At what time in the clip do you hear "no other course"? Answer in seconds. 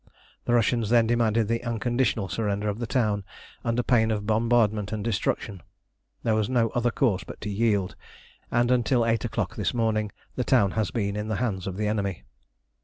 6.49-7.23